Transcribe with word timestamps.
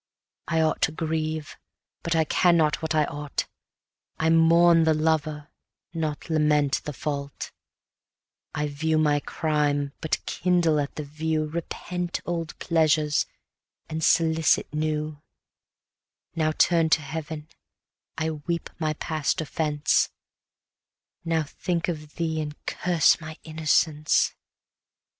I 0.47 0.61
ought 0.61 0.81
to 0.81 0.91
grieve, 0.91 1.57
but 2.01 2.15
cannot 2.27 2.81
what 2.81 2.95
I 2.95 3.05
ought; 3.05 3.45
I 4.19 4.31
mourn 4.31 4.83
the 4.83 4.95
lover, 4.95 5.49
not 5.93 6.27
lament 6.27 6.81
the 6.85 6.91
fault; 6.91 7.51
I 8.55 8.65
view 8.67 8.97
my 8.97 9.19
crime, 9.19 9.93
but 10.01 10.25
kindle 10.25 10.79
at 10.79 10.95
the 10.95 11.03
view, 11.03 11.45
Repent 11.45 12.19
old 12.25 12.57
pleasures, 12.57 13.27
and 13.89 14.03
solicit 14.03 14.73
new; 14.73 15.21
Now 16.35 16.51
turn'd 16.53 16.93
to 16.93 17.03
Heaven, 17.03 17.47
I 18.17 18.31
weep 18.31 18.71
my 18.79 18.93
past 18.93 19.39
offence, 19.39 20.09
Now 21.23 21.43
think 21.43 21.87
of 21.87 22.15
thee, 22.15 22.41
and 22.41 22.55
curse 22.65 23.21
my 23.21 23.37
innocence. 23.43 24.33